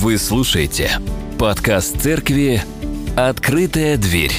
[0.00, 0.92] Вы слушаете
[1.40, 2.62] подкаст церкви
[3.16, 4.30] «Открытая дверь».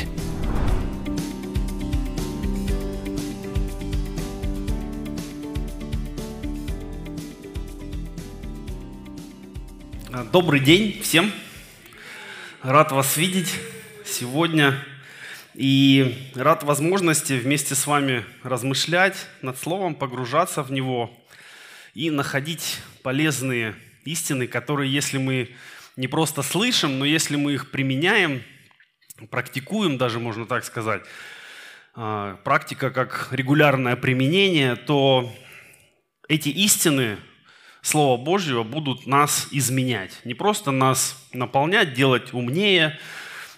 [10.31, 11.29] Добрый день всем.
[12.63, 13.53] Рад вас видеть
[14.05, 14.81] сегодня.
[15.55, 21.11] И рад возможности вместе с вами размышлять над Словом, погружаться в него
[21.93, 23.75] и находить полезные
[24.11, 25.49] истины, которые, если мы
[25.95, 28.43] не просто слышим, но если мы их применяем,
[29.29, 31.04] практикуем, даже можно так сказать,
[31.95, 35.34] а, практика как регулярное применение, то
[36.27, 37.17] эти истины
[37.81, 40.20] Слова Божьего будут нас изменять.
[40.26, 43.00] Не просто нас наполнять, делать умнее,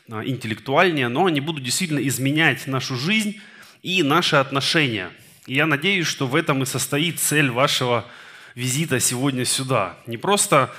[0.09, 3.39] а, интеллектуальнее, но они будут действительно изменять нашу жизнь
[3.81, 5.11] и наши отношения.
[5.47, 8.05] И я надеюсь, что в этом и состоит цель вашего
[8.55, 9.97] визита сегодня сюда.
[10.05, 10.73] Не просто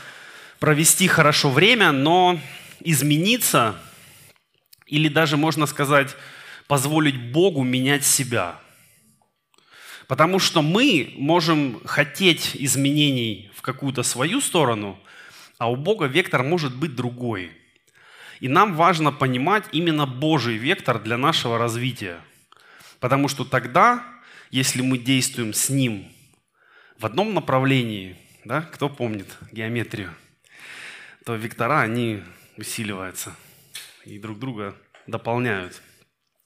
[0.59, 2.39] провести хорошо время, но
[2.81, 3.77] измениться
[4.87, 6.15] или даже, можно сказать,
[6.67, 8.57] позволить Богу менять себя.
[10.07, 14.99] Потому что мы можем хотеть изменений в какую-то свою сторону,
[15.59, 17.53] а у Бога вектор может быть другой.
[18.41, 22.19] И нам важно понимать именно Божий вектор для нашего развития.
[22.99, 24.05] Потому что тогда,
[24.51, 26.13] если мы действуем с Ним
[27.03, 30.15] в одном направлении, да, кто помнит геометрию,
[31.25, 32.23] то вектора, они
[32.57, 33.35] усиливаются
[34.05, 34.77] и друг друга
[35.09, 35.83] дополняют.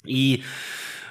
[0.06, 0.44] И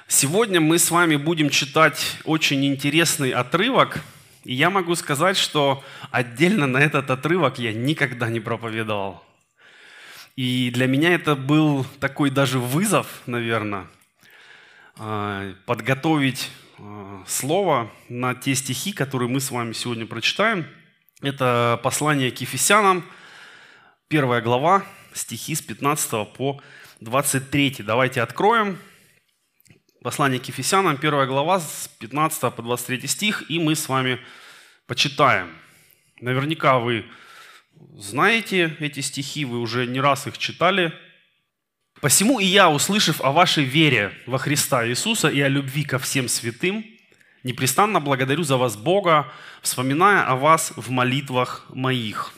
[0.08, 4.02] сегодня мы с вами будем читать очень интересный отрывок,
[4.42, 9.22] и я могу сказать, что отдельно на этот отрывок я никогда не проповедовал.
[10.34, 13.86] И для меня это был такой даже вызов, наверное,
[14.96, 16.50] а, подготовить
[17.26, 20.66] слово на те стихи, которые мы с вами сегодня прочитаем.
[21.22, 23.04] Это послание к Ефесянам,
[24.08, 26.60] первая глава, стихи с 15 по
[27.00, 27.76] 23.
[27.78, 28.78] Давайте откроем.
[30.02, 34.20] Послание к Ефесянам, первая глава, с 15 по 23 стих, и мы с вами
[34.86, 35.50] почитаем.
[36.20, 37.06] Наверняка вы
[37.96, 40.92] знаете эти стихи, вы уже не раз их читали–
[42.00, 46.28] Посему и я, услышав о вашей вере во Христа Иисуса и о любви ко всем
[46.28, 46.84] святым,
[47.42, 52.34] непрестанно благодарю за вас Бога, вспоминая о вас в молитвах моих.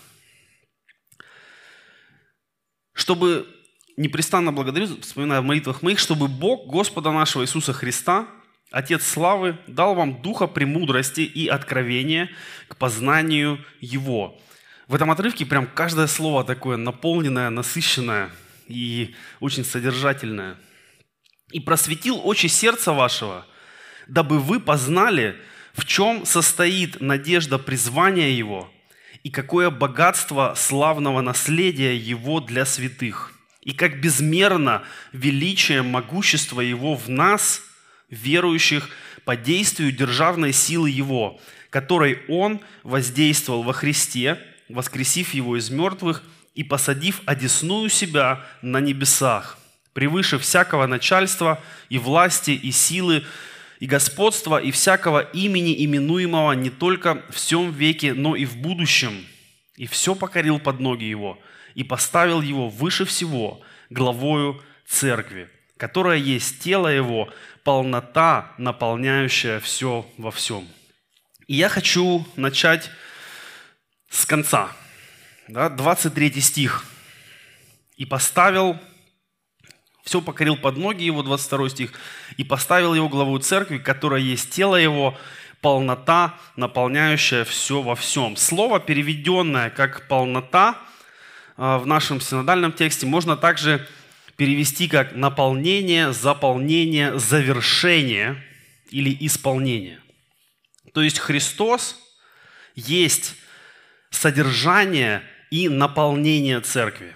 [2.93, 3.49] Чтобы
[3.97, 8.29] непрестанно благодарю, вспоминая в молитвах моих, чтобы Бог Господа нашего Иисуса Христа,
[8.71, 12.31] Отец славы, дал вам духа премудрости и откровения
[12.69, 14.39] к познанию Его.
[14.87, 18.31] В этом отрывке прям каждое слово такое наполненное, насыщенное–
[18.69, 20.57] и очень содержательное.
[21.51, 23.47] «И просветил очи сердца вашего,
[24.07, 25.37] дабы вы познали,
[25.73, 28.71] в чем состоит надежда призвания Его
[29.25, 37.09] и какое богатство славного наследия Его для святых, и как безмерно величие могущества Его в
[37.09, 37.63] нас,
[38.11, 38.91] верующих,
[39.25, 41.41] по действию державной силы Его,
[41.71, 46.23] которой Он воздействовал во Христе, воскресив Его из мертвых–
[46.59, 49.59] и посадив одесную себя на небесах,
[49.93, 53.25] превыше всякого начальства и власти и силы,
[53.79, 59.25] и господства, и всякого имени, именуемого не только в всем веке, но и в будущем.
[59.77, 61.39] И все покорил под ноги его,
[61.77, 67.33] и поставил его выше всего, главою церкви, которая есть тело его,
[67.63, 70.67] полнота, наполняющая все во всем.
[71.47, 72.91] И я хочу начать
[74.11, 74.73] с конца–
[75.49, 76.85] да, 23 стих.
[77.97, 78.79] «И поставил,
[80.05, 81.93] все покорил под ноги его», 22 стих,
[82.37, 85.19] «и поставил его главу церкви, которая есть тело его,
[85.61, 88.37] полнота, наполняющая все во всем».
[88.37, 90.79] Слово, переведенное как «полнота»
[91.57, 93.87] а, в нашем синодальном тексте, можно также
[94.37, 98.45] перевести как «наполнение», «заполнение», «завершение»
[98.91, 100.01] или «исполнение».
[100.93, 101.97] То есть Христос
[102.77, 103.35] есть
[104.11, 107.15] содержание и наполнение церкви.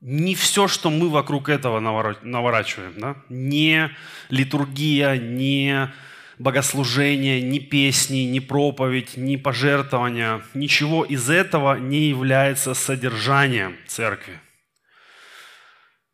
[0.00, 3.16] Не все, что мы вокруг этого наворачиваем, да?
[3.30, 3.90] не
[4.28, 5.90] литургия, не
[6.38, 14.40] богослужение, ни песни, ни проповедь, ни пожертвования, ничего из этого не является содержанием церкви.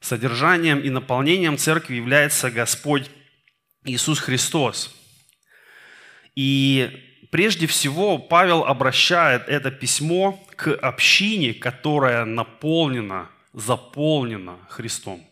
[0.00, 3.10] Содержанием и наполнением церкви является Господь
[3.84, 4.96] Иисус Христос.
[6.36, 15.24] И прежде всего Павел обращает это письмо к общине, которая наполнена, заполнена Христом.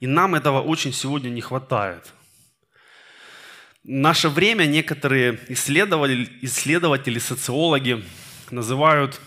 [0.00, 2.12] И нам этого очень сегодня не хватает.
[3.84, 8.04] В наше время некоторые исследователи, исследователи социологи
[8.50, 9.20] называют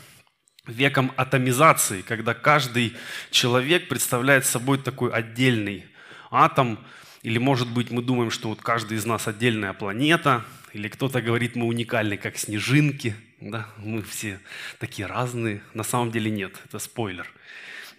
[0.68, 2.95] веком атомизации, когда каждый
[3.31, 5.86] человек представляет собой такой отдельный
[6.30, 6.77] атом,
[7.21, 11.56] или, может быть, мы думаем, что вот каждый из нас отдельная планета, или кто-то говорит,
[11.56, 14.39] мы уникальны, как снежинки, да, мы все
[14.80, 15.62] такие разные.
[15.74, 17.31] На самом деле нет, это спойлер.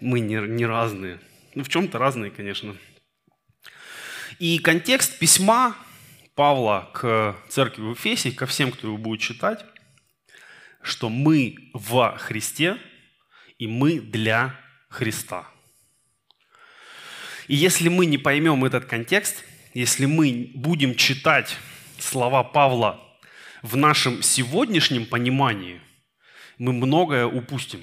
[0.00, 1.18] Мы не, не разные.
[1.54, 2.76] Ну, в чем-то разные, конечно.
[4.38, 5.76] И контекст письма
[6.34, 9.64] Павла к церкви в Эфесе, ко всем, кто его будет читать,
[10.80, 12.78] что мы во Христе
[13.58, 14.58] и мы для
[14.88, 15.46] Христа.
[17.50, 19.44] И если мы не поймем этот контекст,
[19.74, 21.56] если мы будем читать
[21.98, 23.00] слова Павла
[23.62, 25.80] в нашем сегодняшнем понимании,
[26.58, 27.80] мы многое упустим.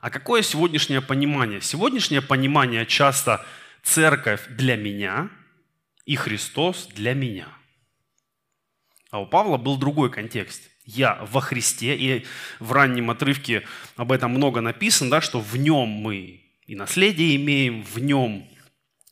[0.00, 1.60] А какое сегодняшнее понимание?
[1.60, 3.44] Сегодняшнее понимание часто
[3.82, 5.28] церковь для меня
[6.06, 7.48] и Христос для меня.
[9.10, 10.62] А у Павла был другой контекст.
[10.86, 12.24] Я во Христе, и
[12.58, 13.64] в раннем отрывке
[13.96, 18.48] об этом много написано, да, что в нем мы и наследие имеем, в нем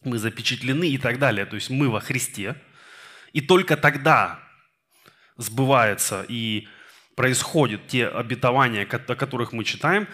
[0.06, 1.44] мы запечатлены и так далее.
[1.44, 2.56] То есть мы во Христе.
[3.32, 4.40] И только тогда
[5.36, 6.68] сбывается и
[7.14, 10.08] происходят те обетования, о которых мы читаем.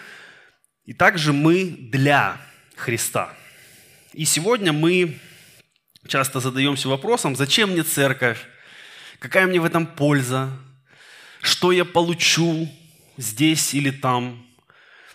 [0.85, 2.37] И также мы для
[2.75, 3.33] Христа.
[4.13, 5.19] И сегодня мы
[6.07, 8.39] часто задаемся вопросом, зачем мне церковь,
[9.19, 10.51] какая мне в этом польза,
[11.41, 12.69] что я получу
[13.17, 14.45] здесь или там,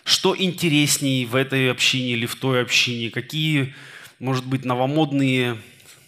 [0.03, 3.75] что интереснее в этой общине или в той общине, какие,
[4.19, 5.57] может быть, новомодные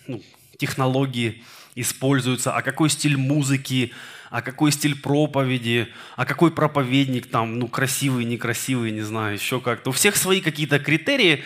[0.08, 0.22] ну,
[0.58, 1.44] технологии
[1.76, 3.94] используются, а какой стиль музыки,
[4.30, 9.90] а какой стиль проповеди, а какой проповедник там, ну, красивый, некрасивый, не знаю, еще как-то.
[9.90, 11.44] У всех свои какие-то критерии,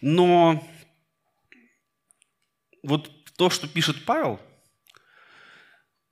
[0.00, 0.66] но
[2.82, 4.40] вот то, что пишет Павел,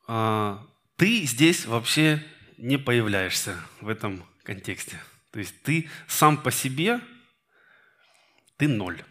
[0.06, 0.66] а,
[0.96, 2.22] ты здесь вообще
[2.58, 5.00] не появляешься в этом контексте.
[5.30, 7.00] То есть ты сам по себе,
[8.56, 9.02] ты ноль.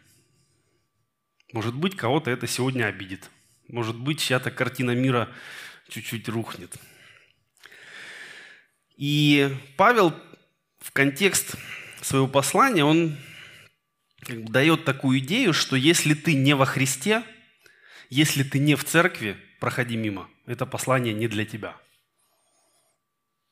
[1.54, 3.30] Может быть, кого-то это сегодня обидит.
[3.70, 5.30] Может быть, чья-то картина мира
[5.88, 6.76] чуть-чуть рухнет.
[8.98, 10.14] И Павел
[10.80, 11.56] в контекст
[12.02, 13.16] своего послания, он
[14.28, 17.24] дает такую идею, что если ты не во Христе,
[18.10, 20.30] если ты не в церкви, проходи мимо.
[20.48, 21.78] Это послание не для тебя.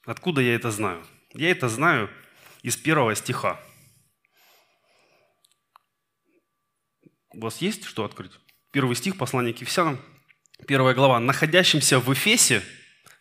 [0.06, 1.06] Откуда я это знаю?
[1.34, 2.10] Я это знаю
[2.64, 3.60] из первого стиха.
[7.34, 8.32] У вас есть что открыть?
[8.72, 10.02] Первый стих послания к Ефесянам,
[10.68, 11.20] первая глава.
[11.20, 12.62] «Находящимся в Эфесе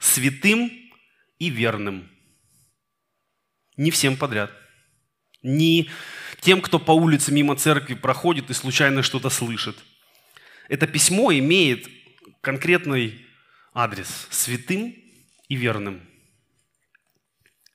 [0.01, 0.71] святым
[1.39, 2.11] и верным».
[3.77, 4.53] Не всем подряд.
[5.43, 5.89] Не
[6.41, 9.77] тем, кто по улице мимо церкви проходит и случайно что-то слышит.
[10.69, 11.89] Это письмо имеет
[12.41, 13.25] конкретный
[13.73, 14.95] адрес– святым
[15.49, 16.01] и верным.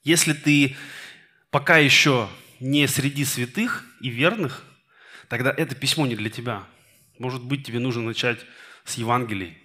[0.03, 0.75] Если ты
[1.49, 2.29] пока еще
[2.59, 4.64] не среди святых и верных,
[5.29, 6.65] тогда это письмо не для тебя.
[7.19, 8.39] Может быть, тебе нужно начать
[8.83, 9.57] с Евангелий.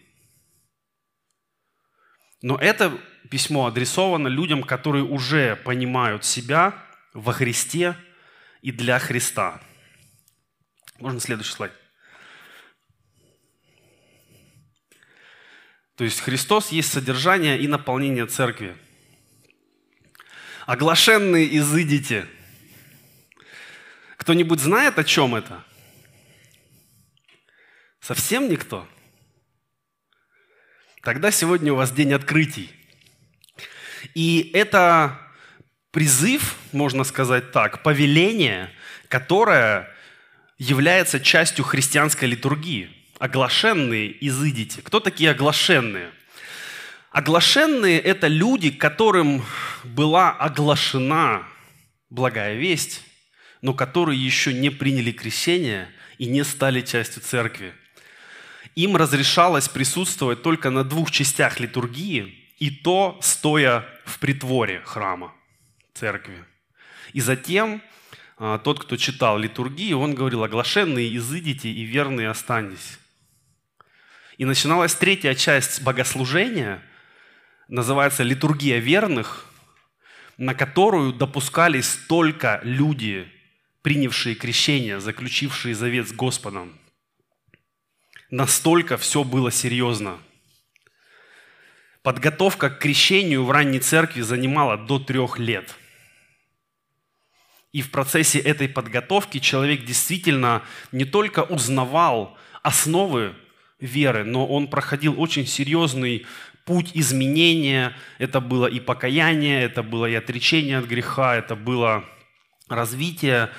[2.42, 2.96] Но это
[3.28, 6.74] письмо адресовано людям, которые уже понимают себя
[7.12, 7.96] во Христе
[8.62, 9.60] и для Христа.
[10.98, 11.72] Можно следующий слайд.
[15.96, 18.74] То есть Христос есть содержание и наполнение церкви.
[20.66, 22.26] Оглашенные изыдите.
[24.20, 25.64] Кто-нибудь знает, о чем это?
[28.00, 28.86] Совсем никто?
[31.00, 32.70] Тогда сегодня у вас день открытий.
[34.14, 35.18] И это
[35.90, 38.70] призыв, можно сказать так, повеление,
[39.08, 39.88] которое
[40.58, 44.82] является частью христианской литургии– оглашенные изыдите.
[44.82, 46.10] Кто такие оглашенные?
[47.10, 49.42] Оглашенные– это люди, которым
[49.82, 51.44] была оглашена
[52.10, 53.02] благая весть,
[53.62, 55.88] но которые еще не приняли крещение
[56.18, 57.74] и не стали частью церкви.
[58.74, 65.34] Им разрешалось присутствовать только на двух частях литургии, и то стоя в притворе храма,
[65.94, 66.44] церкви.
[67.12, 67.82] И затем
[68.38, 72.98] а, тот, кто читал литургию, он говорил, оглашенные изыдите и верные останьтесь.
[74.38, 76.82] И начиналась третья часть богослужения,
[77.68, 79.46] называется «Литургия верных»,
[80.38, 83.30] на которую допускались только люди,
[83.82, 86.78] принявшие крещение, заключившие завет с Господом.
[88.30, 90.18] Настолько все было серьезно.
[92.02, 95.74] Подготовка к крещению в ранней церкви занимала до трех лет.
[97.72, 103.34] И в процессе этой подготовки человек действительно не только узнавал основы
[103.78, 106.26] веры, но он проходил очень серьезный
[106.64, 107.96] путь изменения.
[108.18, 112.04] Это было и покаяние, это было и отречение от греха, это было
[112.76, 113.50] развития.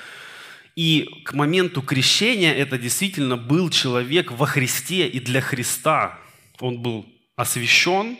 [0.75, 6.19] И к моменту крещения это действительно был человек во Христе и для Христа.
[6.59, 8.17] Он был освящен,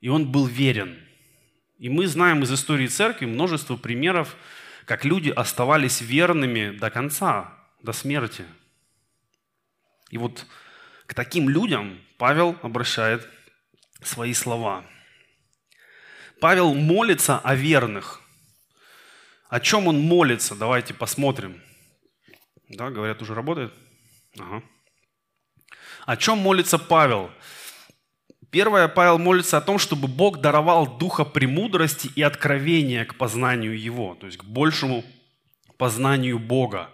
[0.00, 0.96] и он был верен.
[1.78, 4.36] И мы знаем из истории церкви множество примеров,
[4.84, 8.44] как люди оставались верными до конца, до смерти.
[10.10, 10.46] И вот
[11.06, 13.28] к таким людям Павел обращает
[14.02, 14.84] свои слова.
[16.40, 18.22] Павел молится о верных.
[19.48, 20.54] О чем он молится?
[20.54, 21.60] Давайте посмотрим.
[22.68, 23.72] Да, говорят, уже работает?
[24.38, 24.62] Ага.
[26.04, 27.30] О чем молится Павел?
[28.50, 34.14] Первое, Павел молится о том, чтобы Бог даровал духа премудрости и откровения к познанию Его,
[34.14, 35.04] то есть к большему
[35.76, 36.90] познанию Бога.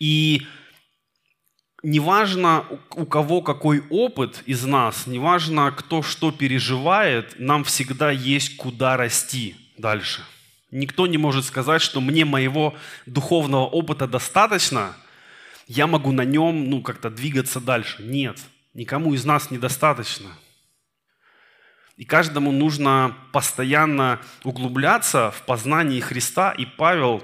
[0.00, 0.46] И
[1.82, 8.96] неважно, у кого какой опыт из нас, неважно, кто что переживает, нам всегда есть куда
[8.96, 10.24] расти дальше.
[10.74, 12.74] Никто не может сказать, что мне моего
[13.06, 14.96] духовного опыта достаточно,
[15.68, 18.02] я могу на нем ну, как-то двигаться дальше.
[18.02, 18.40] Нет,
[18.74, 20.30] никому из нас недостаточно.
[21.96, 26.50] И каждому нужно постоянно углубляться в познании Христа.
[26.50, 27.22] И Павел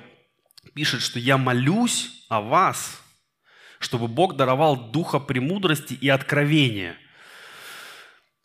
[0.72, 3.02] пишет, что я молюсь о вас,
[3.80, 6.94] чтобы Бог даровал духа премудрости и откровения.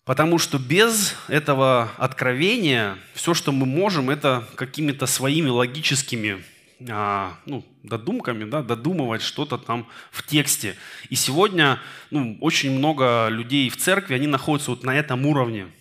[0.05, 6.43] Потому что без этого откровения все, что мы можем, это какими-то своими логическими
[6.87, 10.75] а, ну, додумками, да, додумывать что-то там в тексте.
[11.09, 11.79] И сегодня
[12.11, 15.71] ну, очень много людей в церкви, они находятся вот на этом уровне.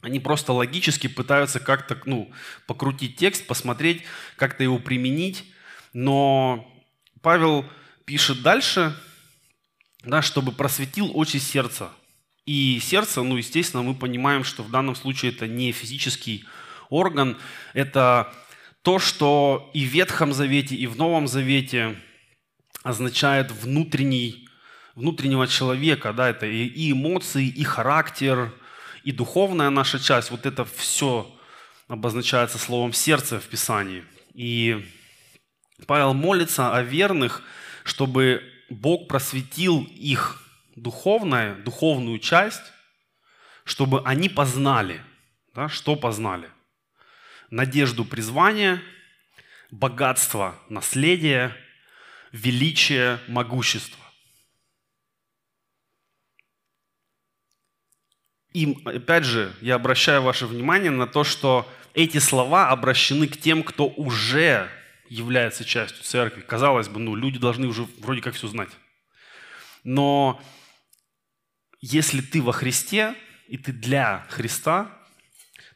[0.00, 2.32] Они просто логически пытаются как-то ну,
[2.66, 4.02] покрутить текст, посмотреть,
[4.36, 5.44] как-то его применить.
[5.92, 6.68] Но
[7.22, 7.64] Павел
[8.06, 8.96] пишет дальше,
[10.02, 11.92] да, чтобы просветил очи сердца.
[12.46, 16.44] И сердце, ну, естественно, мы понимаем, что в данном случае это не физический
[16.88, 17.36] орган,
[17.74, 18.32] это
[18.82, 21.96] то, что и в Ветхом Завете, и в Новом Завете
[22.82, 24.48] означает внутренний,
[24.94, 28.54] внутреннего человека, да, это и эмоции, и характер,
[29.02, 31.28] и духовная наша часть, вот это все
[31.88, 34.04] обозначается словом сердце в Писании.
[34.34, 34.86] И
[35.86, 37.42] Павел молится о верных–
[37.86, 40.42] чтобы Бог просветил их
[40.76, 42.72] духовное, духовную часть,
[43.64, 45.02] чтобы они познали.
[45.54, 46.50] Да, что познали?
[47.50, 48.82] Надежду призвания,
[49.70, 51.56] богатство наследия,
[52.30, 54.04] величие, могущество.
[58.52, 63.62] И опять же, я обращаю ваше внимание на то, что эти слова обращены к тем,
[63.62, 64.70] кто уже
[65.08, 66.40] является частью церкви.
[66.40, 68.70] Казалось бы, ну, люди должны уже вроде как все знать.
[69.84, 70.42] Но
[71.80, 73.14] если ты во Христе,
[73.48, 74.90] и ты для Христа,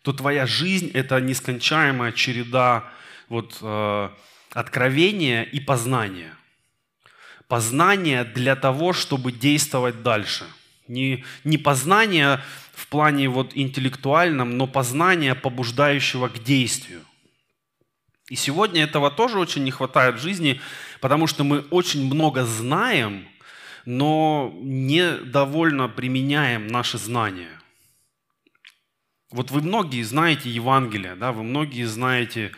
[0.02, 2.84] то твоя жизнь– это нескончаемая череда
[3.28, 4.10] вот, э,
[4.52, 6.34] откровения и познания.
[7.48, 10.44] Познание для того, чтобы действовать дальше.
[10.88, 12.40] Не, не познание
[12.72, 17.02] в плане вот интеллектуальном, но познание, побуждающего к действию.
[18.28, 20.60] И сегодня этого тоже очень не хватает в жизни,
[21.00, 23.28] потому что мы очень много знаем,
[23.90, 27.60] но не довольно применяем наши знания.
[29.32, 32.52] Вот вы многие знаете Евангелие, да, вы многие знаете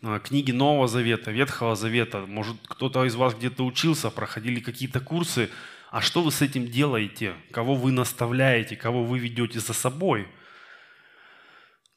[0.00, 2.24] а, книги Нового Завета, Ветхого Завета.
[2.26, 5.50] Может, кто-то из вас где-то учился, проходили какие-то курсы.
[5.90, 7.34] А что вы с этим делаете?
[7.50, 8.76] Кого вы наставляете?
[8.76, 10.28] Кого вы ведете за собой?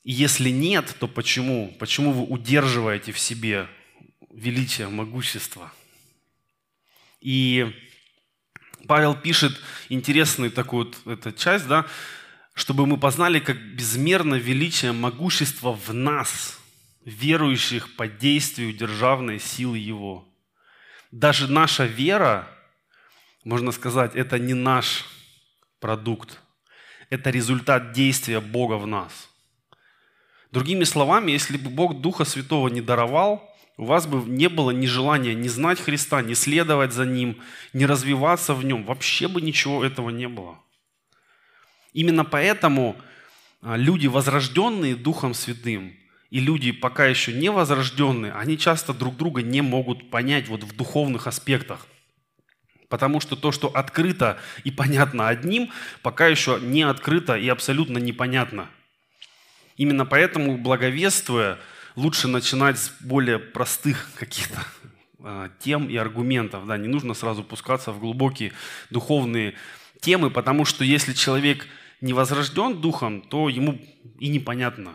[0.03, 1.75] И если нет, то почему?
[1.77, 3.67] Почему вы удерживаете в себе
[4.31, 5.71] величие, могущество?
[7.21, 7.71] И
[8.89, 9.55] Павел пишет
[9.89, 11.85] интересную такую вот эту часть, да,
[12.55, 16.59] чтобы мы познали, как безмерно величие, могущество в нас,
[17.05, 20.27] верующих по действию державной силы Его.
[21.11, 22.47] Даже наша вера,
[23.43, 25.05] можно сказать, это не наш
[25.79, 26.39] продукт,
[27.11, 29.29] это результат действия Бога в нас–
[30.51, 33.48] Другими словами, если бы Бог Духа Святого не даровал,
[33.79, 37.37] у вас бы не было ни желания не знать Христа, не следовать за Ним,
[37.71, 38.83] не развиваться в Нем.
[38.83, 40.59] Вообще бы ничего этого не было.
[41.93, 42.97] Именно поэтому
[43.61, 45.93] а, люди, возрожденные Духом Святым,
[46.29, 50.75] и люди, пока еще не возрожденные, они часто друг друга не могут понять вот в
[50.75, 51.87] духовных аспектах.
[52.89, 55.71] Потому что то, что открыто и понятно одним,
[56.01, 58.69] пока еще не открыто и абсолютно непонятно–
[59.79, 61.57] Именно поэтому, благовествуя,
[61.99, 64.65] лучше начинать с более простых каких-то
[65.19, 66.65] а, тем и аргументов.
[66.65, 68.53] Да, не нужно сразу пускаться в глубокие
[68.89, 69.55] духовные
[69.99, 71.67] темы, потому что если человек
[72.01, 73.79] не возрожден духом, то ему
[74.19, 74.93] и непонятно,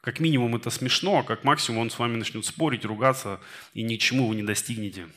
[0.00, 3.40] Как минимум это смешно, а как максимум он с вами начнет спорить, ругаться,
[3.74, 5.08] и ни к чему вы не достигнете.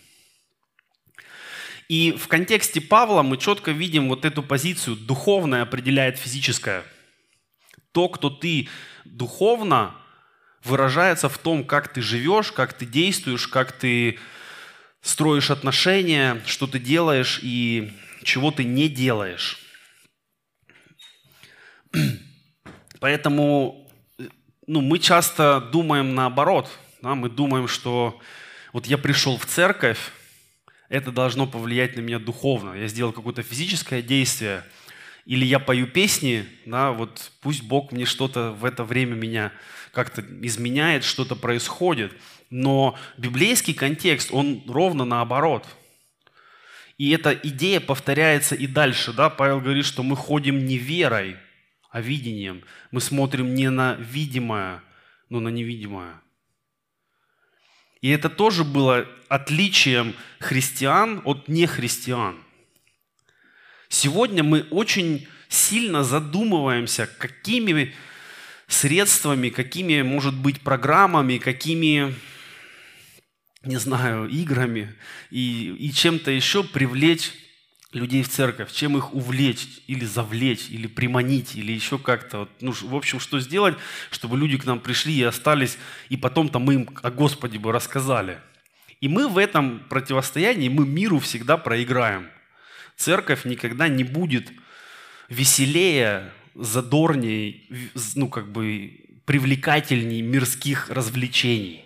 [1.88, 6.84] И в контексте Павла мы четко видим вот эту позицию «духовное определяет физическое».
[7.92, 8.70] То, кто ты
[9.06, 10.01] духовно,
[10.64, 14.20] выражается в том, как ты живешь, как ты действуешь, как ты
[15.02, 19.60] строишь отношения, что ты делаешь и чего ты не делаешь.
[23.00, 23.90] Поэтому
[24.68, 26.70] ну, мы часто думаем наоборот.
[27.02, 27.16] Да?
[27.16, 28.20] Мы думаем, что
[28.74, 30.12] вот я пришел в церковь,
[30.88, 32.74] это должно повлиять на меня духовно.
[32.74, 34.64] Я сделал какое-то физическое действие,
[35.26, 39.52] или я пою песни, да, вот пусть Бог мне что-то в это время меня
[39.92, 42.12] как-то изменяет, что-то происходит.
[42.50, 45.66] Но библейский контекст, он ровно наоборот.
[46.98, 49.14] И эта идея повторяется и дальше.
[49.14, 49.30] Да?
[49.30, 51.38] Павел говорит, что мы ходим не верой,
[51.90, 52.64] а видением.
[52.92, 54.84] Мы смотрим не на видимое,
[55.30, 56.22] но на невидимое.
[58.02, 62.38] И это тоже было отличием христиан от нехристиан.
[63.92, 67.94] Сегодня мы очень сильно задумываемся, какими
[68.70, 72.16] средствами, какими, может быть, программами, какими,
[73.66, 74.96] не знаю, играми
[75.30, 77.34] и, и чем-то еще привлечь
[77.92, 82.48] людей в церковь, чем их увлечь или завлечь, или приманить, или еще как-то.
[82.62, 83.76] Ну, в общем, что сделать,
[84.10, 88.40] чтобы люди к нам пришли и остались, и потом-то мы им о Господе бы рассказали.
[89.02, 92.30] И мы в этом противостоянии, мы миру всегда проиграем.
[93.02, 94.52] Церковь никогда не будет
[95.28, 97.62] веселее, задорнее,
[98.14, 98.92] ну, как бы
[99.26, 101.84] привлекательней мирских развлечений.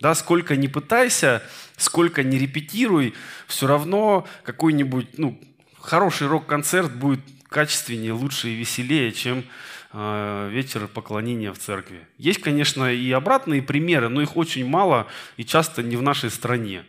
[0.00, 1.42] Да, сколько не пытайся,
[1.76, 3.12] сколько не репетируй,
[3.46, 5.38] все равно какой-нибудь ну,
[5.78, 7.20] хороший рок-концерт будет
[7.50, 9.44] качественнее, лучше и веселее, чем
[9.92, 12.06] э, вечер поклонения в церкви.
[12.16, 16.86] Есть, конечно, и обратные примеры, но их очень мало и часто не в нашей стране.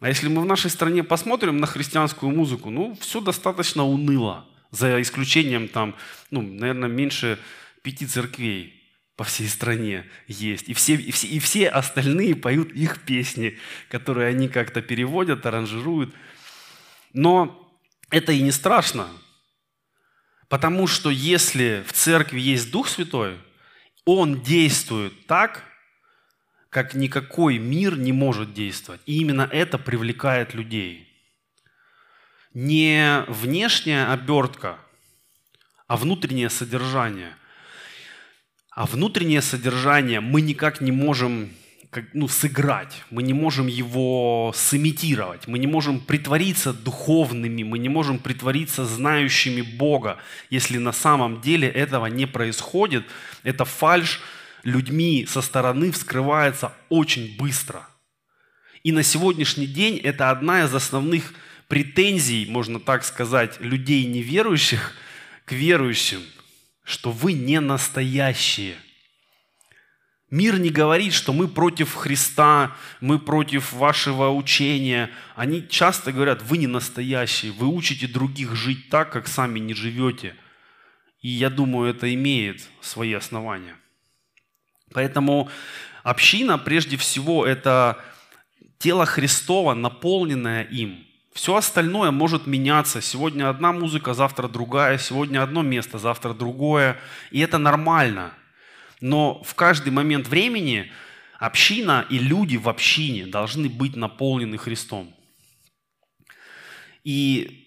[0.00, 5.00] А если мы в нашей стране посмотрим на христианскую музыку, ну, все достаточно уныло, за
[5.00, 5.94] исключением там,
[6.30, 7.38] ну, наверное, меньше
[7.82, 8.76] пяти церквей
[9.16, 10.68] по всей стране есть.
[10.68, 16.14] И все, и, все, и все остальные поют их песни, которые они как-то переводят, аранжируют.
[17.14, 17.66] Но
[18.10, 19.08] это и не страшно,
[20.48, 23.38] потому что если в церкви есть Дух Святой,
[24.04, 25.64] Он действует так,
[26.70, 29.00] как никакой мир не может действовать.
[29.06, 31.08] И именно это привлекает людей.
[32.54, 34.78] Не внешняя обертка,
[35.86, 37.34] а внутреннее содержание–
[38.76, 41.48] а внутреннее содержание мы никак не можем
[42.12, 48.18] ну, сыграть, мы не можем его сымитировать, мы не можем притвориться духовными, мы не можем
[48.18, 50.18] притвориться знающими Бога,
[50.50, 53.06] если на самом деле этого не происходит.
[53.44, 54.20] Это фальш
[54.66, 57.88] людьми со стороны вскрывается очень быстро.
[58.82, 61.32] И на сегодняшний день это одна из основных
[61.68, 64.92] претензий, можно так сказать, людей неверующих
[65.44, 66.20] к верующим–
[66.86, 68.76] что вы не настоящие.
[70.30, 75.10] Мир не говорит, что мы против Христа, мы против вашего учения.
[75.34, 80.36] Они часто говорят, вы не настоящие, вы учите других жить так, как сами не живете.
[81.22, 83.74] И я думаю, это имеет свои основания.
[84.92, 85.50] Поэтому
[86.02, 87.98] община, прежде всего, это
[88.78, 91.02] тело Христова, наполненное им–
[91.36, 93.02] все остальное может меняться.
[93.02, 96.98] Сегодня одна музыка, завтра другая, сегодня одно место, завтра другое.
[97.30, 98.32] И это нормально.
[99.02, 100.90] Но в каждый момент времени
[101.38, 105.14] община и люди в общине должны быть наполнены Христом.
[107.04, 107.65] И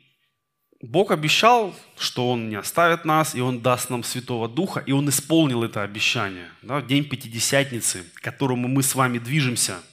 [0.81, 5.09] Бог обещал, что Он не оставит нас, и Он даст нам Святого Духа, и Он
[5.09, 6.49] исполнил это обещание.
[6.61, 9.79] Да, в день Пятидесятницы, к которому мы с вами движемся–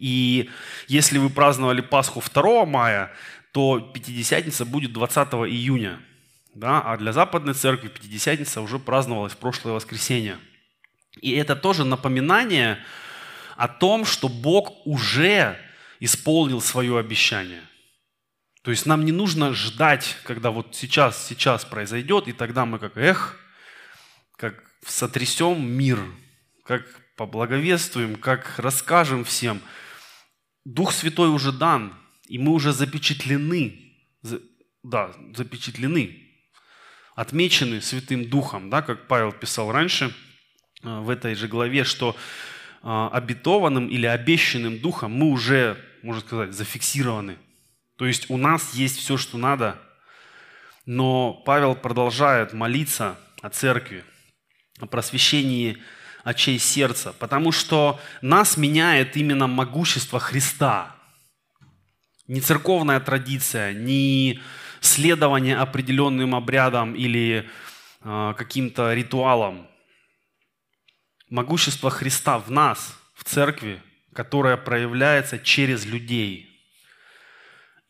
[0.00, 0.48] и
[0.88, 3.12] если вы праздновали Пасху 2 мая,
[3.52, 6.00] то Пятидесятница будет 20 июня.
[6.54, 6.80] Да?
[6.80, 10.38] А для Западной Церкви Пятидесятница уже праздновалась в прошлое воскресенье.
[11.20, 12.78] И это тоже напоминание
[13.56, 15.58] о том, что Бог уже
[16.00, 17.60] исполнил свое обещание.
[18.62, 22.96] То есть нам не нужно ждать, когда вот сейчас, сейчас произойдет, и тогда мы как
[22.96, 23.36] эх,
[24.36, 25.98] как сотрясем мир,
[26.64, 26.84] как
[27.16, 29.60] поблаговествуем, как расскажем всем–
[30.64, 31.94] Дух Святой уже дан,
[32.28, 33.94] и мы уже запечатлены,
[34.82, 36.28] да, запечатлены,
[37.14, 40.14] отмечены Святым Духом, да, как Павел писал раньше
[40.82, 42.14] э, в этой же главе, что
[42.82, 47.38] э, обетованным или обещанным Духом мы уже, можно сказать, зафиксированы.
[48.00, 49.78] То есть у нас есть все, что надо,
[50.86, 54.06] но Павел продолжает молиться о церкви,
[54.78, 55.76] о просвещении
[56.24, 60.96] очей сердца, потому что нас меняет именно могущество Христа.
[62.26, 64.40] Не церковная традиция, не
[64.80, 67.50] следование определенным обрядам или
[68.00, 69.68] э, каким-то ритуалам.
[71.28, 73.82] Могущество Христа в нас, в церкви,
[74.14, 76.49] которое проявляется через людей.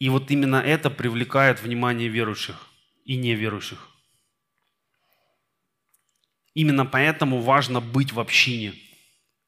[0.01, 2.67] И вот именно это привлекает внимание верующих
[3.05, 3.91] и неверующих.
[6.55, 8.75] Именно поэтому важно быть в общине.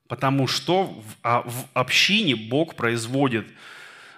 [0.08, 3.48] Потому что в, а, в общине Бог производит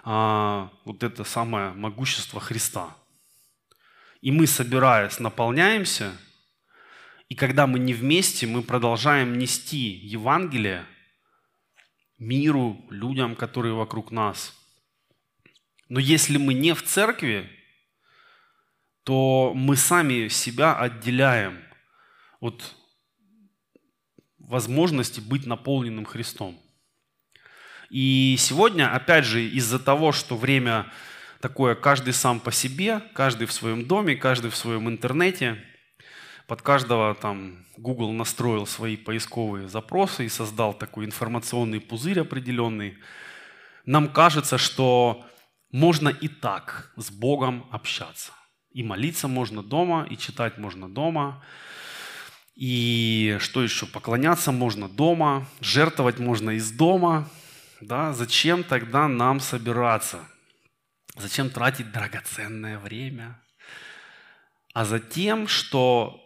[0.02, 2.96] а, вот это самое могущество Христа.
[4.20, 6.16] И мы, собираясь, наполняемся,
[7.28, 10.84] и когда мы не вместе, мы продолжаем нести Евангелие
[12.18, 14.52] миру, людям, которые вокруг нас.
[15.88, 17.48] Но если мы не в церкви,
[19.04, 21.62] то мы сами себя отделяем
[22.40, 22.74] от
[24.38, 26.58] возможности быть наполненным Христом.
[27.90, 30.90] И сегодня, опять же, из-за того, что время
[31.40, 35.62] такое, каждый сам по себе, каждый в своем доме, каждый в своем интернете,
[36.46, 42.98] под каждого там Google настроил свои поисковые запросы и создал такой информационный пузырь определенный,
[43.86, 45.24] нам кажется, что
[45.74, 48.30] можно и так с Богом общаться.
[48.70, 51.44] И молиться можно дома, и читать можно дома,
[52.54, 53.84] и что еще?
[53.86, 57.28] Поклоняться можно дома, жертвовать можно из дома.
[57.80, 58.12] Да?
[58.12, 60.20] Зачем тогда нам собираться?
[61.16, 63.42] Зачем тратить драгоценное время?
[64.74, 66.20] А затем, что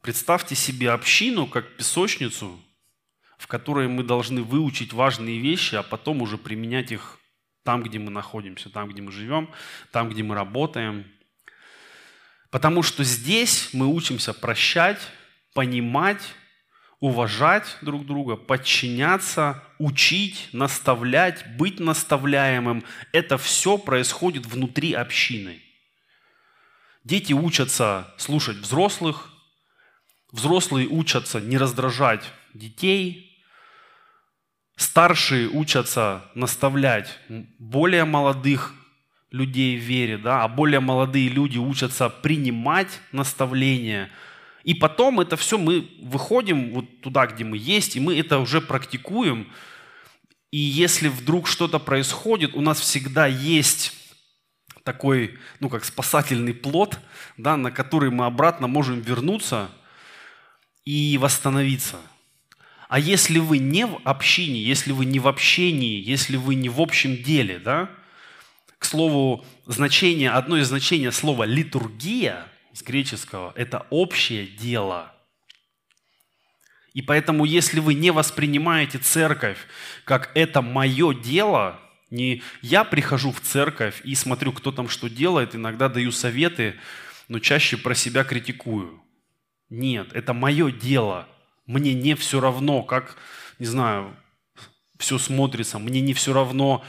[0.00, 2.58] представьте себе общину как песочницу,
[3.36, 7.20] в которой мы должны выучить важные вещи, а потом уже применять их
[7.66, 9.50] там, где мы находимся, там, где мы живем,
[9.92, 11.04] там, где мы работаем–
[12.56, 14.98] Потому что здесь мы учимся прощать,
[15.52, 16.22] понимать,
[17.00, 22.84] уважать друг друга, подчиняться, учить, наставлять, быть наставляемым.
[23.12, 25.60] Это все происходит внутри общины.
[27.04, 29.30] Дети учатся слушать взрослых,
[30.32, 32.24] взрослые учатся не раздражать
[32.54, 33.25] детей,
[34.76, 37.18] старшие учатся наставлять
[37.58, 38.74] более молодых
[39.30, 44.10] людей в вере, да, а более молодые люди учатся принимать наставления.
[44.62, 48.60] И потом это все мы выходим вот туда, где мы есть, и мы это уже
[48.60, 49.50] практикуем.
[50.50, 53.92] И если вдруг что-то происходит, у нас всегда есть
[54.82, 56.98] такой, ну как спасательный плод,
[57.36, 59.68] да, на который мы обратно можем вернуться
[60.84, 61.96] и восстановиться.
[62.88, 66.80] А если вы не в общине, если вы не в общении, если вы не в
[66.80, 67.90] общем деле, да,
[68.78, 75.12] к слову, значение, одно из значений слова «литургия» с греческого– это общее дело.
[76.92, 79.58] И поэтому, если вы не воспринимаете церковь
[80.04, 85.56] как «это мое дело», не я прихожу в церковь и смотрю, кто там что делает,
[85.56, 86.76] иногда даю советы,
[87.28, 89.02] но чаще про себя критикую.
[89.68, 91.28] Нет, это мое дело.
[91.66, 93.16] Мне не все равно, как,
[93.58, 94.16] не знаю,
[94.98, 95.78] все смотрится.
[95.78, 96.84] Мне не все равно,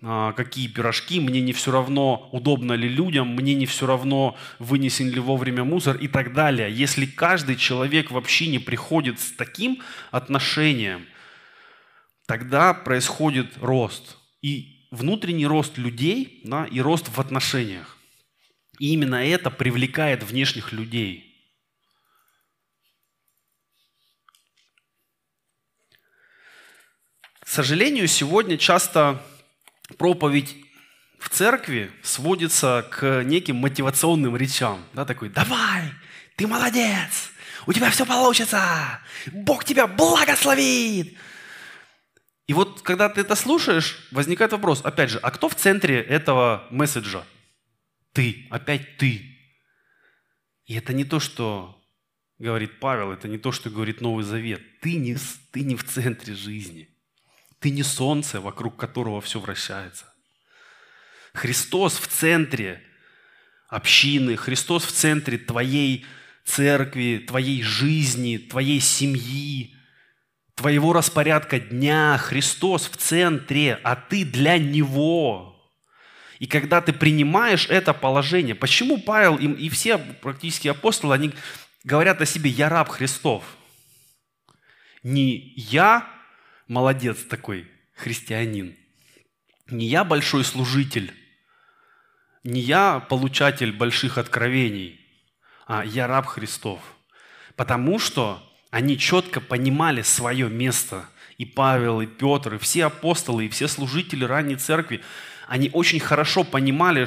[0.00, 5.10] а, какие пирожки, мне не все равно, удобно ли людям, мне не все равно, вынесен
[5.10, 6.72] ли вовремя мусор и так далее.
[6.72, 9.80] Если каждый человек в общине приходит с таким
[10.10, 11.06] отношением,
[12.26, 14.18] тогда происходит рост.
[14.40, 17.98] И внутренний рост людей, да, и рост в отношениях.
[18.78, 21.31] И именно это привлекает внешних людей.
[27.52, 29.22] Сожалению, сегодня часто
[29.98, 30.56] проповедь
[31.18, 34.82] в церкви сводится к неким мотивационным речам.
[34.94, 35.92] Да, такой, давай,
[36.36, 37.30] ты молодец,
[37.66, 39.00] у тебя все получится,
[39.32, 41.14] Бог тебя благословит.
[42.46, 46.66] И вот когда ты это слушаешь, возникает вопрос, опять же, а кто в центре этого
[46.70, 47.22] месседжа?
[48.14, 49.38] Ты, опять ты.
[50.64, 51.78] И это не то, что
[52.38, 54.62] говорит Павел, это не то, что говорит Новый Завет.
[54.80, 55.18] Ты не,
[55.50, 56.91] ты не в центре жизни.
[57.62, 60.12] Ты не солнце, вокруг которого все вращается.
[61.32, 62.82] Христос в центре
[63.68, 66.04] общины, Христос в центре твоей
[66.44, 69.76] церкви, твоей жизни, твоей семьи,
[70.56, 72.18] твоего распорядка дня.
[72.18, 75.56] Христос в центре, а ты для Него.
[76.40, 81.32] И когда ты принимаешь это положение, почему Павел им и все практически апостолы, они
[81.84, 83.44] говорят о себе, я раб Христов.
[85.04, 86.21] Не я
[86.72, 88.74] молодец такой, христианин.
[89.66, 91.12] Не я большой служитель,
[92.44, 94.98] не я получатель больших откровений,
[95.66, 96.80] а я раб Христов.
[97.56, 101.04] Потому что Они четко понимали свое место.
[101.36, 105.02] И Павел, и Петр, и все апостолы, и все служители ранней церкви,
[105.46, 107.06] они очень хорошо понимали,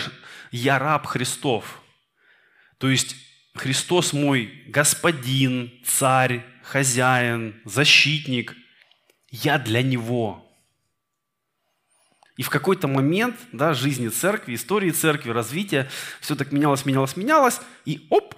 [0.52, 1.82] я раб Христов.
[2.78, 3.16] То есть
[3.56, 8.56] Христос мой господин, царь, хозяин, защитник.
[9.30, 10.42] Я для Него.
[12.38, 17.62] И в какой-то момент да, жизни церкви, истории церкви, развития, все так менялось, менялось, менялось,
[17.86, 18.36] и оп,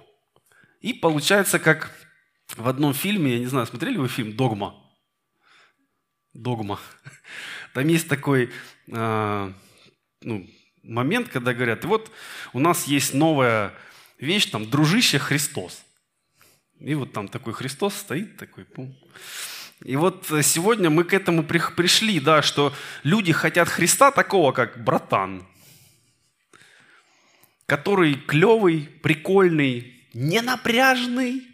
[0.80, 1.92] и получается, как
[2.56, 4.74] в одном фильме, я не знаю, смотрели вы фильм «Догма»?
[6.32, 6.78] «Догма».
[7.74, 8.50] Там есть такой
[8.86, 9.52] э,
[10.22, 10.50] ну,
[10.82, 12.10] момент, когда говорят, вот
[12.52, 13.74] у нас есть новая
[14.18, 15.84] вещь, там, дружище Христос.
[16.80, 18.96] И вот там такой Христос стоит, такой, пум.
[19.84, 25.46] И вот сегодня мы к этому пришли, да, что люди хотят Христа такого, как братан,
[27.66, 31.46] который клевый, прикольный, ненапряжный,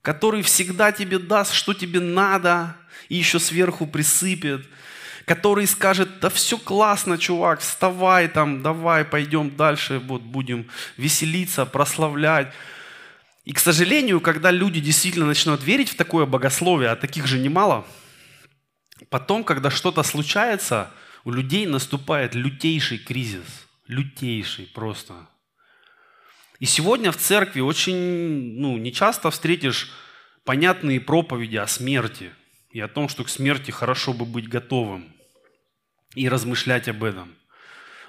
[0.00, 2.76] который всегда тебе даст, что тебе надо,
[3.08, 4.66] и еще сверху присыпет,
[5.24, 12.52] который скажет, да все классно, чувак, вставай там, давай, пойдем дальше, вот будем веселиться, прославлять.
[13.44, 17.86] И, к сожалению, когда люди действительно начнут верить в такое богословие, а таких же немало,
[19.10, 20.90] потом, когда что-то случается,
[21.24, 23.66] у людей наступает лютейший кризис.
[23.88, 25.28] Лютейший просто.
[26.60, 29.90] И сегодня в церкви очень, ну, не часто встретишь
[30.44, 32.30] понятные проповеди о смерти
[32.70, 35.12] и о том, что к смерти хорошо бы быть готовым
[36.14, 37.34] и размышлять об этом.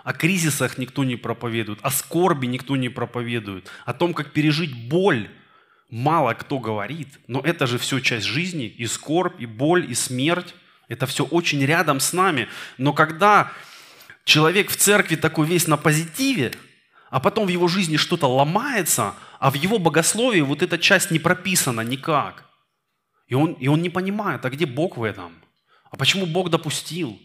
[0.04, 5.30] О кризисах никто не проповедует, о скорби никто не проповедует, о том, как пережить боль
[5.94, 10.56] мало кто говорит, но это же все часть жизни, и скорбь, и боль, и смерть.
[10.88, 12.48] Это все очень рядом с нами.
[12.78, 13.52] Но когда
[14.26, 16.52] человек в церкви такой весь на позитиве,
[17.10, 21.20] а потом в его жизни что-то ломается, а в его богословии вот эта часть не
[21.20, 22.50] прописана никак.
[23.28, 25.34] И он, и он не понимает, а где Бог в этом?
[25.92, 27.20] А почему Бог допустил?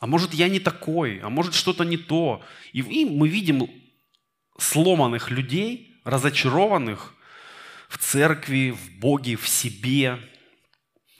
[0.00, 2.42] А может, я не такой, а может, что-то не то.
[2.72, 3.70] И, мы видим
[4.58, 7.14] сломанных людей, разочарованных
[7.88, 10.18] в церкви, в Боге, в себе.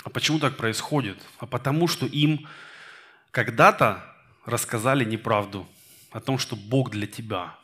[0.03, 1.19] А почему так происходит?
[1.39, 2.49] А потому что им
[3.31, 4.03] когда-то
[4.47, 5.69] рассказали неправду
[6.11, 7.59] о том, что Бог для тебя.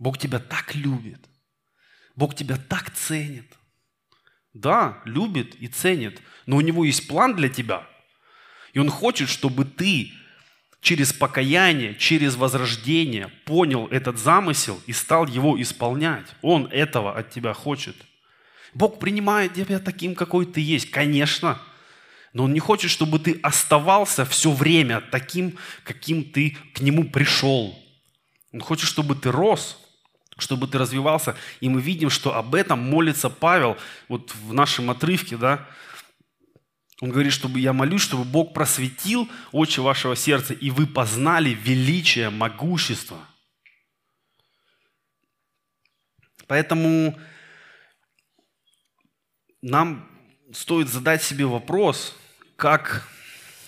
[0.00, 1.20] Бог тебя так любит.
[2.16, 3.46] Бог тебя так ценит.
[4.54, 7.86] Да, любит и ценит, но у него есть план для тебя–
[8.76, 10.12] и Он хочет, чтобы ты
[10.82, 16.26] через покаяние, через возрождение понял этот замысел и стал его исполнять.
[16.42, 17.96] Он этого от тебя хочет.
[18.74, 21.58] Бог принимает тебя таким, какой ты есть, конечно.
[22.34, 27.82] Но Он не хочет, чтобы ты оставался все время таким, каким ты к Нему пришел.
[28.52, 29.78] Он хочет, чтобы ты рос,
[30.36, 31.34] чтобы ты развивался.
[31.60, 35.66] И мы видим, что об этом молится Павел вот в нашем отрывке, да,
[37.00, 42.30] он говорит, чтобы я молюсь, чтобы Бог просветил очи вашего сердца, и вы познали величие,
[42.30, 43.18] могущество.
[46.46, 47.18] Поэтому
[49.60, 50.08] нам
[50.52, 52.16] стоит задать себе вопрос,
[52.56, 53.06] как,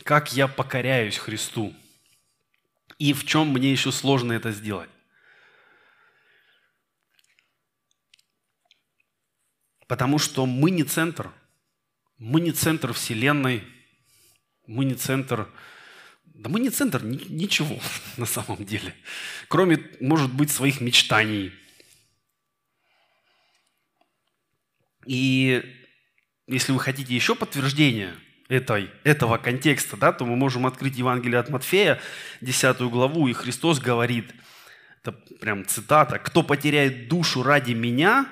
[0.05, 1.75] как я покоряюсь Христу,
[2.99, 4.89] и в чем мне еще сложно это сделать.
[9.87, 11.31] Потому что мы не центр–
[12.19, 13.65] мы не центр Вселенной,
[14.67, 15.49] мы не центр...
[16.25, 17.81] Да мы не центр ничего
[18.17, 18.95] на самом деле,
[19.49, 21.53] кроме, может быть, своих мечтаний.
[25.07, 25.63] И
[26.47, 28.15] если вы хотите еще подтверждения
[28.49, 32.01] этой, этого контекста, да, то мы можем открыть Евангелие от Матфея,
[32.41, 34.35] 10 главу, и Христос говорит,
[35.03, 38.31] это прям цитата, «Кто потеряет душу ради Меня,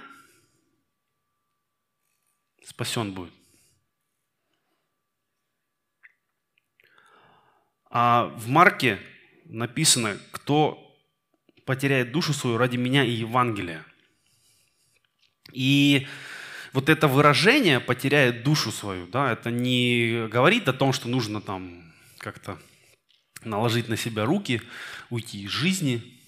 [2.65, 3.36] спасен будет».
[7.99, 8.99] А в Марке
[9.47, 10.95] написано, кто
[11.65, 13.87] потеряет душу свою ради меня и Евангелия.
[15.51, 16.07] И
[16.75, 21.91] вот это выражение «потеряет душу свою», да, это не говорит о том, что нужно там
[22.19, 22.59] как-то
[23.45, 24.61] наложить на себя руки,
[25.09, 26.21] уйти из жизни.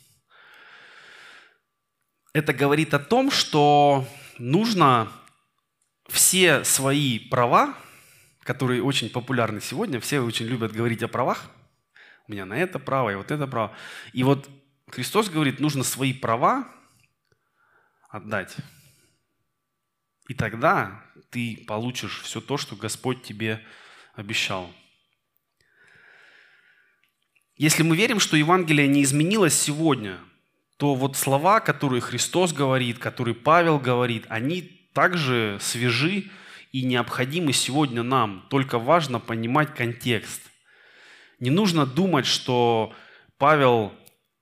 [2.33, 5.13] Это говорит о том, что нужно
[6.09, 7.77] все свои права,
[8.43, 11.51] которые очень популярны сегодня, все очень любят говорить о правах,
[12.29, 13.75] у меня на это право и вот это право.
[14.12, 14.49] И вот
[14.91, 16.69] Христос говорит, нужно свои права
[18.11, 18.55] отдать.
[20.29, 23.64] И тогда ты получишь все то, что Господь тебе
[24.14, 24.71] обещал.
[27.57, 30.21] Если мы верим, что Евангелие не изменилось сегодня,
[30.77, 34.62] то вот слова, которые Христос говорит, которые Павел говорит, они
[34.93, 36.31] также свежи
[36.73, 38.47] и необходимы сегодня нам.
[38.51, 40.43] Только важно понимать контекст.
[41.38, 42.92] Не нужно думать, что
[43.37, 43.92] Павел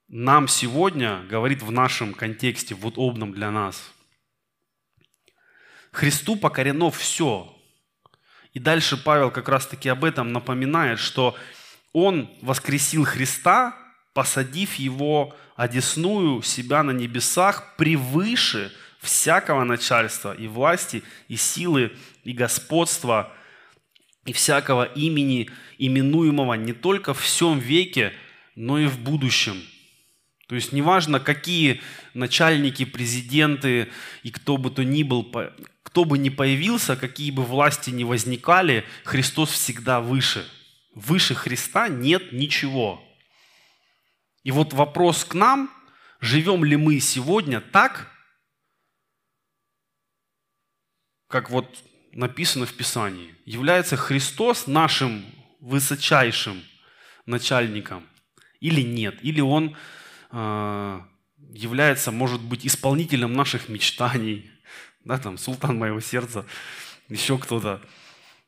[0.09, 3.93] нам сегодня говорит в нашем контексте, в удобном для нас.
[5.93, 7.53] Христу покорено все.
[8.53, 11.37] И дальше Павел как раз-таки об этом напоминает, что
[11.93, 13.77] он воскресил Христа,
[14.15, 23.36] посадив его одесную себя на небесах превыше всякого начальства и власти, и силы, и господства,
[24.27, 28.13] и всякого имени, именуемого не только в всем веке,
[28.55, 29.63] но и в будущем.
[30.49, 31.81] То есть неважно, какие
[32.15, 33.89] начальники, президенты
[34.23, 35.25] и кто бы то ни был,
[35.83, 40.47] кто бы ни появился, какие бы власти ни возникали, Христос всегда выше.
[40.95, 43.03] Выше Христа нет ничего.
[44.45, 45.71] И вот вопрос к нам,
[46.21, 48.13] живем ли мы сегодня так,
[51.29, 51.83] как вот
[52.17, 53.35] написано в Писании.
[53.45, 55.25] Является Христос нашим
[55.61, 56.63] высочайшим
[57.27, 58.05] начальником
[58.61, 59.19] или нет?
[59.23, 59.77] Или Он
[60.33, 61.01] э,
[61.53, 64.51] является, может быть, исполнителем наших мечтаний,
[65.05, 66.47] да, там, султан моего сердца,
[67.09, 67.81] еще кто-то,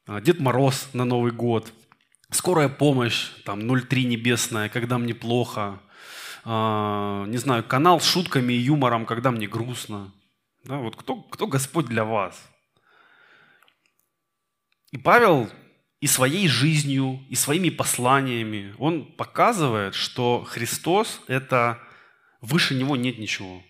[0.07, 1.73] а, Дед Мороз на Новый год,
[2.31, 5.81] скорая помощь, там, 03 небесная, когда мне плохо,
[6.45, 10.13] а, не знаю, канал с шутками и юмором, когда мне грустно.
[10.65, 12.49] Да, вот кто, кто Господь для вас?
[14.91, 15.51] И Павел
[16.01, 21.81] и своей жизнью, и своими посланиями, он показывает, что Христос– это
[22.41, 23.63] выше него нет ничего.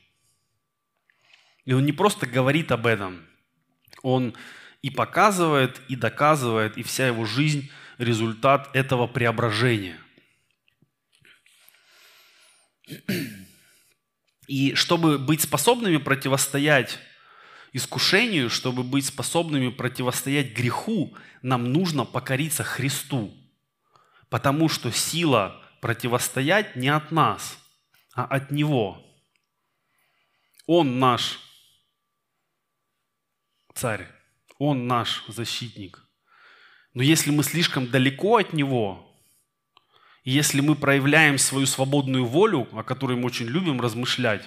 [1.65, 3.27] И он не просто говорит об этом,
[4.03, 4.35] он
[4.83, 9.99] и показывает, и доказывает, и вся его жизнь– результат этого преображения–
[14.47, 16.99] и чтобы быть способными противостоять
[17.73, 23.35] искушению, чтобы быть способными противостоять греху, нам нужно покориться Христу.
[24.29, 27.59] Потому что сила противостоять не от нас,
[28.15, 29.03] а от Него.
[30.67, 31.41] Он наш
[33.75, 34.07] царь,
[34.59, 36.05] Он наш защитник.
[36.95, 39.05] Но если мы слишком далеко от Него,
[40.25, 44.45] если мы проявляем свою свободную волю, о которой мы очень любим размышлять,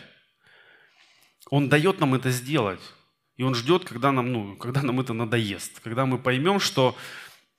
[1.50, 2.82] Он дает нам это сделать.
[3.42, 5.80] И Он ждет, когда нам, ну, когда нам это надоест.
[5.80, 6.96] Когда мы поймем, что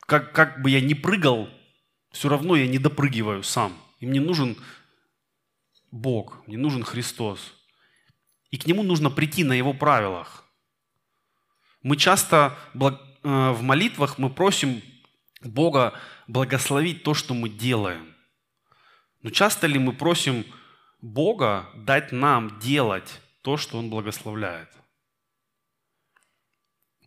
[0.07, 1.49] как, как бы я ни прыгал,
[2.13, 3.73] все равно я не допрыгиваю сам.
[3.99, 4.57] И мне нужен
[5.91, 7.41] Бог, мне нужен Христос.
[8.53, 10.45] И к Нему нужно прийти на Его правилах.
[11.83, 12.89] Мы часто э,
[13.25, 14.83] в молитвах мы просим
[15.41, 15.95] Бога
[16.29, 18.15] благословить то, что мы делаем.
[19.23, 20.45] Но часто ли мы просим
[21.01, 24.69] Бога дать нам делать то, что Он благословляет?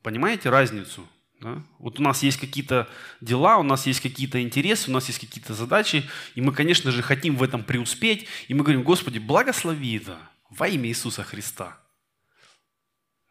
[0.06, 1.10] Понимаете разницу?
[1.42, 1.64] Да?
[1.80, 2.88] Вот у нас есть какие-то
[3.22, 7.02] дела, у нас есть какие-то интересы, у нас есть какие-то задачи, и мы, конечно же,
[7.02, 10.20] хотим в этом преуспеть, и мы говорим, Господи, благослови это
[10.52, 11.80] во имя Иисуса Христа.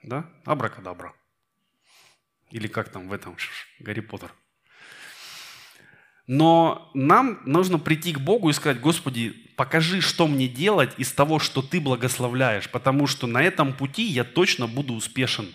[0.03, 0.29] Да?
[0.45, 1.15] Абракадабра.
[2.51, 3.37] Или как там в этом
[3.79, 4.35] Гарри Поттер.
[6.27, 11.39] Но нам нужно прийти к Богу и сказать, Господи, покажи, что мне делать из того,
[11.39, 15.55] что Ты благословляешь, потому что на этом пути я точно буду успешен.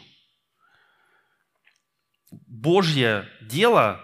[2.31, 4.01] Божье дело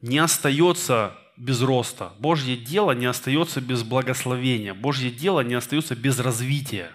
[0.00, 2.12] не остается без роста.
[2.18, 4.74] Божье дело не остается без благословения.
[4.74, 6.90] Божье дело не остается без развития.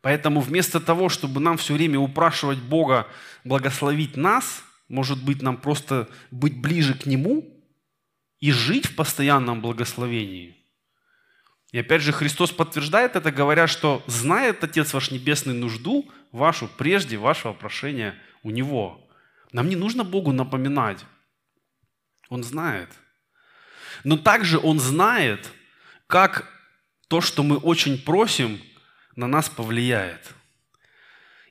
[0.00, 3.06] Поэтому вместо того, чтобы нам все время упрашивать Бога
[3.44, 7.52] благословить нас, может быть, нам просто быть ближе к Нему–
[8.40, 10.56] и жить в постоянном благословении.
[11.72, 17.16] И опять же Христос подтверждает это, говоря, что знает Отец ваш Небесный нужду вашу прежде
[17.16, 19.05] вашего прошения у Него.
[19.56, 21.02] Нам не нужно Богу напоминать.
[22.28, 22.90] Он знает.
[24.04, 25.50] Но также Он знает,
[26.06, 26.46] как
[27.08, 28.60] то, что мы очень просим,
[29.14, 30.34] на нас повлияет.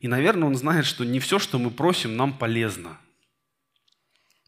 [0.02, 3.00] И, наверное, Он знает, что не все, что мы просим, нам полезно–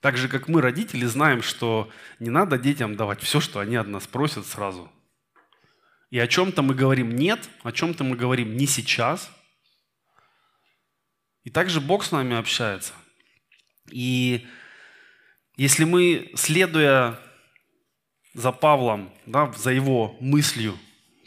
[0.01, 3.87] так же, как мы, родители, знаем, что не надо детям давать все, что они от
[3.87, 4.91] нас просят сразу.
[6.11, 9.31] И о чем-то мы говорим «нет», о чем-то мы говорим «не сейчас».
[11.43, 12.93] И также Бог с нами общается.
[13.89, 14.45] И
[15.55, 17.19] если мы, следуя
[18.33, 20.77] за Павлом, да, за его мыслью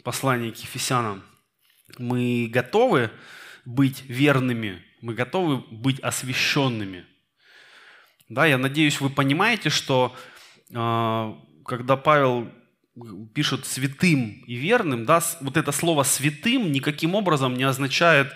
[0.03, 1.23] послания к Ефесянам,
[1.97, 3.11] мы готовы
[3.65, 7.05] быть верными, мы готовы быть освященными–
[8.31, 10.15] да, я надеюсь, вы понимаете, что
[10.69, 11.33] э,
[11.65, 12.49] когда Павел
[13.33, 18.33] пишет святым и верным, да, вот это слово святым никаким образом не означает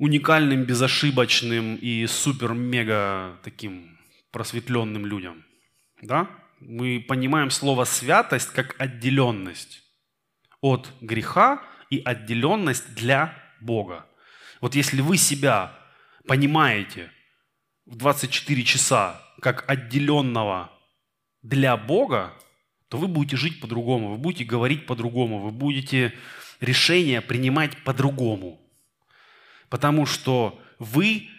[0.00, 3.98] уникальным, безошибочным и супер-мега таким
[4.32, 5.44] просветленным людям.
[6.00, 6.26] Да?
[6.58, 9.82] Мы понимаем слово «святость» как отделенность
[10.62, 14.06] от греха и отделенность для Бога.
[14.62, 15.78] Вот если вы себя
[16.26, 17.10] понимаете
[17.84, 20.72] в 24 часа как отделенного
[21.42, 22.32] для Бога,
[22.88, 26.14] то вы будете жить по-другому, вы будете говорить по-другому, вы будете
[26.60, 28.58] решения принимать по-другому.
[29.70, 31.30] Потому что вы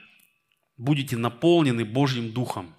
[0.78, 2.74] будете наполнены Божьим Духом,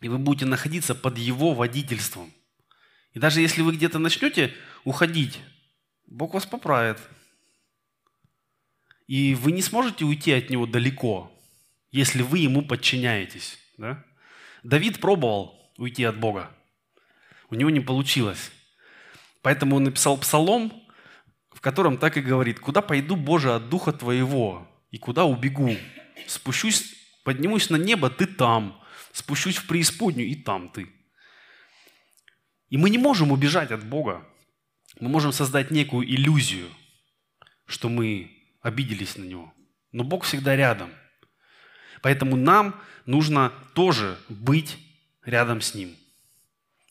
[0.00, 2.32] и вы будете находиться под Его водительством.
[3.12, 5.40] И даже если вы где-то начнете уходить,
[6.06, 6.98] Бог вас поправит.
[9.06, 11.30] И вы не сможете уйти от Него далеко,
[11.90, 13.58] если вы Ему подчиняетесь.
[13.76, 14.04] Да?
[14.62, 16.50] Давид пробовал уйти от Бога.
[17.50, 18.52] У него не получилось.
[19.42, 20.72] Поэтому он написал псалом,
[21.50, 25.76] в котором так и говорит, «Куда пойду, Боже, от Духа Твоего, и куда убегу?
[26.28, 28.80] Спущусь, поднимусь на небо, Ты там,
[29.10, 30.88] спущусь в преисподнюю, и там Ты».
[32.68, 34.24] И мы не можем убежать от Бога.
[35.00, 36.68] Мы можем создать некую иллюзию,
[37.66, 39.52] что мы обиделись на Него.
[39.90, 40.92] Но Бог всегда рядом.
[42.00, 44.78] Поэтому нам нужно тоже быть
[45.24, 45.96] рядом с Ним.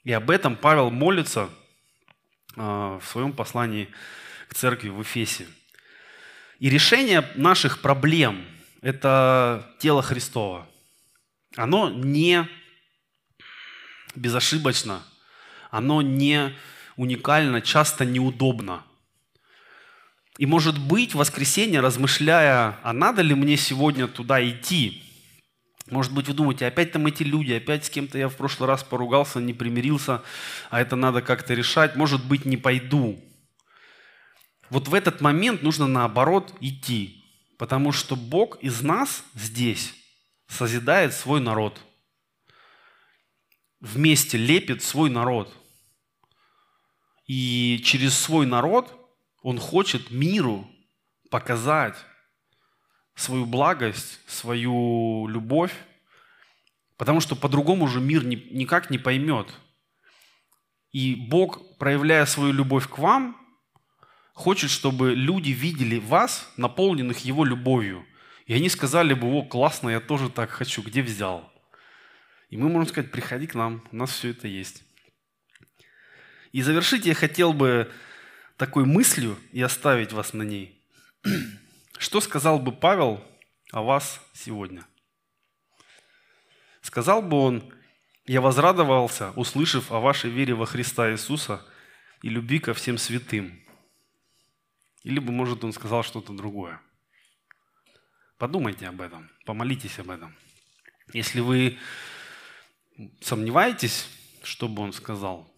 [0.04, 1.50] И об этом Павел молится
[2.58, 3.88] а, в своем послании
[4.50, 5.48] к церкви в Эфесе.
[6.64, 8.46] И решение наших проблем–
[8.82, 10.66] это тело Христова.
[11.58, 12.48] Оно не
[14.16, 15.04] безошибочно,
[15.72, 16.56] оно не
[16.96, 18.82] уникально, часто неудобно.
[20.38, 25.04] И может быть, в воскресенье, размышляя, а надо ли мне сегодня туда идти,
[25.92, 28.86] может быть, вы думаете, опять там эти люди, опять с кем-то я в прошлый раз
[28.86, 30.22] поругался, не примирился,
[30.70, 31.98] а это надо как-то решать.
[31.98, 33.22] Может быть, не пойду.
[34.74, 37.24] Вот в этот момент нужно наоборот идти,
[37.60, 39.94] потому что Бог из нас здесь
[40.48, 41.80] созидает свой народ.
[43.80, 45.56] Вместе лепит свой народ.
[47.28, 48.92] И через свой народ
[49.44, 50.68] Он хочет миру
[51.30, 51.96] показать,
[53.14, 55.76] свою благость, свою любовь,
[56.98, 59.54] потому что по-другому же мир ни, никак не поймет.
[60.90, 63.43] И Бог, проявляя свою любовь к вам,
[64.34, 68.06] хочет, чтобы люди видели вас, наполненных Его любовью.
[68.46, 71.52] И они сказали бы, о, классно, я тоже так хочу, где взял?
[72.50, 74.84] И мы можем сказать, приходи к нам, у нас все это есть.
[76.52, 77.92] И завершить я хотел бы
[78.58, 80.80] такой мыслью и оставить вас на ней.
[81.98, 83.24] Что сказал бы Павел
[83.72, 84.86] о вас сегодня?
[86.82, 87.74] Сказал бы он,
[88.26, 91.66] я возрадовался, услышав о вашей вере во Христа Иисуса
[92.22, 93.63] и любви ко всем святым.
[95.04, 96.82] Или может, он сказал что-то другое.
[98.38, 100.36] Подумайте об этом, помолитесь об этом.
[101.14, 101.78] Если вы
[103.22, 104.08] сомневаетесь,
[104.44, 105.54] что бы он сказал,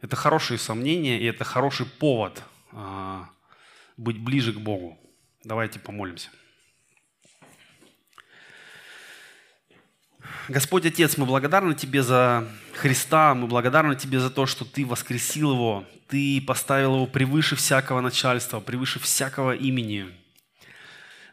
[0.00, 2.42] это хорошие сомнения, и это хороший повод
[2.72, 3.28] а,
[3.96, 4.98] быть ближе к Богу.
[5.44, 6.30] Давайте помолимся.
[10.48, 15.52] Господь Отец, мы благодарны Тебе за Христа, мы благодарны Тебе за то, что Ты воскресил
[15.52, 20.06] Его, Ты поставил Его превыше всякого начальства, превыше всякого имени.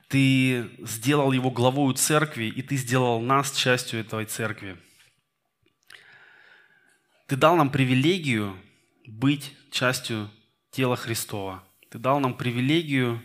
[0.08, 4.78] Ты сделал Его главою церкви, и Ты сделал нас частью этой церкви.
[7.28, 8.56] Ты дал нам привилегию
[9.06, 10.30] быть частью
[10.72, 11.64] тела Христова.
[11.90, 13.22] Ты дал нам привилегию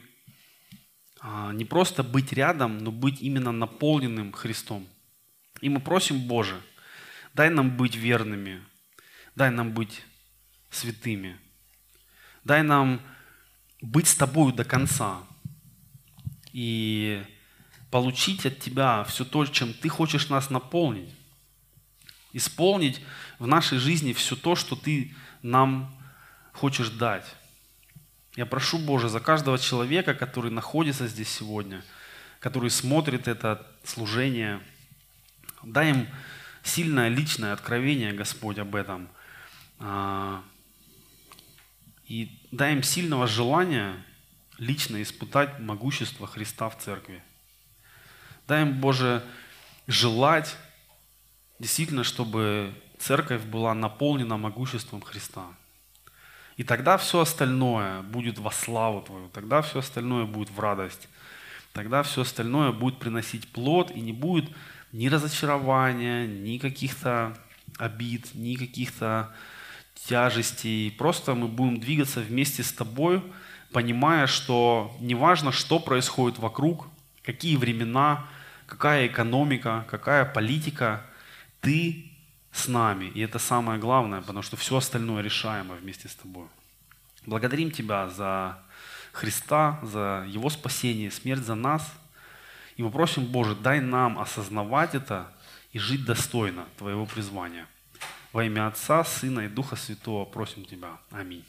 [1.20, 4.88] а, не просто быть рядом, но быть именно наполненным Христом.
[5.62, 6.60] И мы просим, Боже,
[7.34, 8.60] дай нам быть верными,
[9.36, 10.02] дай нам быть
[10.70, 11.38] святыми,
[12.44, 13.00] дай нам
[13.80, 15.22] быть с Тобою до конца
[16.52, 17.24] и
[17.92, 21.14] получить от Тебя все то, чем Ты хочешь нас наполнить,
[22.32, 23.00] исполнить
[23.38, 25.94] в нашей жизни все то, что Ты нам
[26.52, 27.36] хочешь дать.
[28.34, 31.84] Я прошу, Боже, за каждого человека, который находится здесь сегодня,
[32.40, 34.60] который смотрит это служение,
[35.62, 36.08] дай им
[36.62, 39.08] сильное личное откровение, Господь, об этом.
[39.78, 40.42] А,
[42.06, 43.94] и дай им сильного желания
[44.58, 47.22] лично испытать могущество Христа в церкви.
[48.46, 49.24] Дай им, Боже,
[49.86, 50.56] желать
[51.58, 55.46] действительно, чтобы церковь была наполнена могуществом Христа.
[56.56, 61.08] И тогда все остальное будет во славу Твою, тогда все остальное будет в радость,
[61.72, 64.50] тогда все остальное будет приносить плод, и не будет
[64.92, 67.36] ни разочарования, ни каких-то
[67.78, 69.34] обид, ни каких-то
[69.94, 70.90] тяжестей.
[70.90, 73.22] Просто мы будем двигаться вместе с Тобой,
[73.72, 76.86] понимая, что неважно, что происходит вокруг,
[77.22, 78.26] какие времена,
[78.66, 81.04] какая экономика, какая политика,
[81.60, 82.10] ты
[82.52, 83.06] с нами.
[83.06, 86.46] И это самое главное, потому что все остальное решаемо вместе с тобой.
[87.24, 88.58] Благодарим Тебя за
[89.12, 91.90] Христа, за Его спасение, смерть за нас.
[92.76, 95.32] И мы просим, Боже, дай нам осознавать это
[95.72, 97.66] и жить достойно Твоего призвания.
[98.32, 100.98] Во имя Отца, Сына и Духа Святого просим Тебя.
[101.10, 101.44] Аминь.